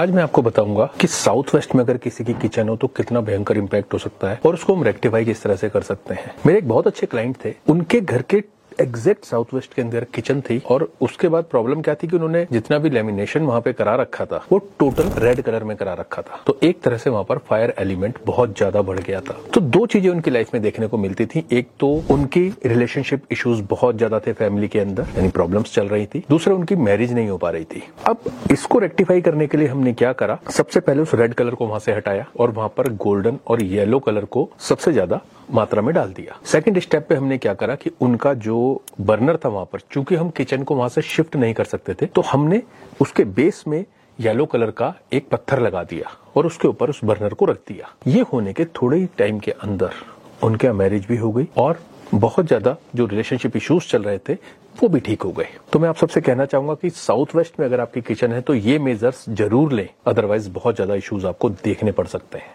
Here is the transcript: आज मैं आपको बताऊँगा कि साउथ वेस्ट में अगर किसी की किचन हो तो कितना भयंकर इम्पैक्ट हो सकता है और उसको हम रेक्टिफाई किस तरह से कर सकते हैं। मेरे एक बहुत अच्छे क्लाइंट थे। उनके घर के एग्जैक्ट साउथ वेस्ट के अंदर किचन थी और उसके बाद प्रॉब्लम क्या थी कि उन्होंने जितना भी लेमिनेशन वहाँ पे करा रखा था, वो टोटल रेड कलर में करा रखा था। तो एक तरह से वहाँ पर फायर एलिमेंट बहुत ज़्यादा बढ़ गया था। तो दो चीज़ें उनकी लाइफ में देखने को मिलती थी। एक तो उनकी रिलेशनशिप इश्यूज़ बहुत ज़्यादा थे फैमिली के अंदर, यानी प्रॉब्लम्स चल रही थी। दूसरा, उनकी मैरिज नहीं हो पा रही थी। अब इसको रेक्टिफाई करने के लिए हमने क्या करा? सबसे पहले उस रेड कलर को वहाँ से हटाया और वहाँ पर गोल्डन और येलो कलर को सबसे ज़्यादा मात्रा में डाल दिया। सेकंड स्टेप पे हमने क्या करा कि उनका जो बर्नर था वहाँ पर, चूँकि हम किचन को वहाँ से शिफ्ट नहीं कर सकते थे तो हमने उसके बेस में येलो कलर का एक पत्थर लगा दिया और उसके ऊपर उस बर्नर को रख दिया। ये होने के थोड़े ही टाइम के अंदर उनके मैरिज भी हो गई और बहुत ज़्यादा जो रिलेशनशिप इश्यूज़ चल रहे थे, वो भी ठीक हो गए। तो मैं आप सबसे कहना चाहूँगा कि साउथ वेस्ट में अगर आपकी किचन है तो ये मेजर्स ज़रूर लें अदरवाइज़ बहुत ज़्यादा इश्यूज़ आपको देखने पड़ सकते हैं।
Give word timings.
आज 0.00 0.10
मैं 0.10 0.22
आपको 0.22 0.42
बताऊँगा 0.42 0.84
कि 1.00 1.06
साउथ 1.06 1.54
वेस्ट 1.54 1.74
में 1.74 1.84
अगर 1.84 1.96
किसी 1.96 2.24
की 2.24 2.34
किचन 2.34 2.68
हो 2.68 2.76
तो 2.76 2.86
कितना 2.86 3.20
भयंकर 3.20 3.56
इम्पैक्ट 3.56 3.94
हो 3.94 3.98
सकता 3.98 4.28
है 4.30 4.40
और 4.46 4.54
उसको 4.54 4.74
हम 4.74 4.82
रेक्टिफाई 4.82 5.24
किस 5.24 5.42
तरह 5.42 5.56
से 5.56 5.70
कर 5.70 5.82
सकते 5.82 6.14
हैं। 6.14 6.34
मेरे 6.46 6.58
एक 6.58 6.68
बहुत 6.68 6.86
अच्छे 6.86 7.06
क्लाइंट 7.06 7.36
थे। 7.44 7.54
उनके 7.68 8.00
घर 8.00 8.22
के 8.22 8.40
एग्जैक्ट 8.80 9.24
साउथ 9.24 9.54
वेस्ट 9.54 9.74
के 9.74 9.82
अंदर 9.82 10.04
किचन 10.14 10.40
थी 10.40 10.60
और 10.70 10.88
उसके 11.00 11.28
बाद 11.28 11.44
प्रॉब्लम 11.44 11.80
क्या 11.82 11.94
थी 11.94 12.06
कि 12.08 12.16
उन्होंने 12.16 12.46
जितना 12.52 12.78
भी 12.78 12.90
लेमिनेशन 12.90 13.42
वहाँ 13.42 13.60
पे 13.60 13.72
करा 13.72 13.94
रखा 13.96 14.24
था, 14.24 14.44
वो 14.52 14.58
टोटल 14.78 15.08
रेड 15.18 15.40
कलर 15.42 15.64
में 15.64 15.76
करा 15.76 15.94
रखा 15.94 16.22
था। 16.22 16.40
तो 16.46 16.56
एक 16.62 16.80
तरह 16.82 16.98
से 16.98 17.10
वहाँ 17.10 17.24
पर 17.24 17.38
फायर 17.48 17.74
एलिमेंट 17.78 18.18
बहुत 18.26 18.56
ज़्यादा 18.56 18.82
बढ़ 18.82 18.98
गया 18.98 19.20
था। 19.20 19.36
तो 19.54 19.60
दो 19.60 19.84
चीज़ें 19.86 20.10
उनकी 20.10 20.30
लाइफ 20.30 20.54
में 20.54 20.62
देखने 20.62 20.86
को 20.86 20.98
मिलती 20.98 21.26
थी। 21.26 21.44
एक 21.52 21.68
तो 21.80 21.88
उनकी 22.10 22.46
रिलेशनशिप 22.66 23.22
इश्यूज़ 23.32 23.62
बहुत 23.70 23.96
ज़्यादा 23.96 24.20
थे 24.26 24.32
फैमिली 24.34 24.68
के 24.68 24.78
अंदर, 24.78 25.06
यानी 25.16 25.28
प्रॉब्लम्स 25.30 25.74
चल 25.74 25.88
रही 25.88 26.06
थी। 26.06 26.24
दूसरा, 26.30 26.54
उनकी 26.54 26.76
मैरिज 26.78 27.12
नहीं 27.12 27.28
हो 27.28 27.38
पा 27.38 27.50
रही 27.50 27.64
थी। 27.64 27.82
अब 28.06 28.30
इसको 28.52 28.78
रेक्टिफाई 28.78 29.20
करने 29.20 29.46
के 29.46 29.58
लिए 29.58 29.68
हमने 29.68 29.92
क्या 29.94 30.12
करा? 30.12 30.38
सबसे 30.50 30.80
पहले 30.80 31.02
उस 31.02 31.14
रेड 31.14 31.34
कलर 31.34 31.54
को 31.54 31.66
वहाँ 31.66 31.80
से 31.80 31.94
हटाया 31.94 32.26
और 32.40 32.50
वहाँ 32.50 32.68
पर 32.76 32.92
गोल्डन 32.96 33.38
और 33.46 33.62
येलो 33.62 33.98
कलर 33.98 34.24
को 34.26 34.48
सबसे 34.60 34.92
ज़्यादा 34.92 35.20
मात्रा 35.50 35.82
में 35.82 35.94
डाल 35.94 36.12
दिया। 36.12 36.38
सेकंड 36.46 36.78
स्टेप 36.80 37.06
पे 37.08 37.14
हमने 37.14 37.38
क्या 37.38 37.54
करा 37.54 37.74
कि 37.74 37.90
उनका 38.00 38.32
जो 38.36 38.82
बर्नर 39.00 39.36
था 39.36 39.48
वहाँ 39.48 39.64
पर, 39.64 39.80
चूँकि 39.90 40.14
हम 40.14 40.30
किचन 40.30 40.62
को 40.62 40.74
वहाँ 40.74 40.88
से 40.88 41.02
शिफ्ट 41.04 41.36
नहीं 41.36 41.54
कर 41.54 41.64
सकते 41.66 41.94
थे 41.94 42.06
तो 42.06 42.22
हमने 42.22 42.62
उसके 43.00 43.24
बेस 43.24 43.64
में 43.68 43.84
येलो 44.18 44.46
कलर 44.46 44.70
का 44.72 44.94
एक 45.12 45.28
पत्थर 45.30 45.60
लगा 45.60 45.82
दिया 45.84 46.16
और 46.36 46.46
उसके 46.46 46.68
ऊपर 46.68 46.90
उस 46.90 47.00
बर्नर 47.04 47.34
को 47.34 47.44
रख 47.46 47.58
दिया। 47.68 47.94
ये 48.06 48.24
होने 48.32 48.52
के 48.52 48.64
थोड़े 48.76 48.98
ही 48.98 49.06
टाइम 49.18 49.38
के 49.38 49.50
अंदर 49.52 49.92
उनके 50.42 50.72
मैरिज 50.72 51.06
भी 51.06 51.16
हो 51.16 51.32
गई 51.32 51.46
और 51.58 51.78
बहुत 52.14 52.46
ज़्यादा 52.46 52.76
जो 52.96 53.06
रिलेशनशिप 53.06 53.56
इश्यूज़ 53.56 53.88
चल 53.88 54.02
रहे 54.02 54.18
थे, 54.18 54.34
वो 54.82 54.88
भी 54.88 55.00
ठीक 55.00 55.22
हो 55.22 55.30
गए। 55.32 55.48
तो 55.72 55.78
मैं 55.78 55.88
आप 55.88 55.96
सबसे 55.96 56.20
कहना 56.20 56.44
चाहूँगा 56.44 56.74
कि 56.74 56.90
साउथ 56.90 57.34
वेस्ट 57.36 57.58
में 57.60 57.66
अगर 57.66 57.80
आपकी 57.80 58.00
किचन 58.02 58.32
है 58.32 58.40
तो 58.40 58.54
ये 58.54 58.78
मेजर्स 58.78 59.24
ज़रूर 59.30 59.72
लें 59.72 59.88
अदरवाइज़ 60.06 60.50
बहुत 60.50 60.74
ज़्यादा 60.74 60.94
इश्यूज़ 60.94 61.26
आपको 61.26 61.50
देखने 61.50 61.92
पड़ 61.92 62.06
सकते 62.06 62.38
हैं। 62.38 62.54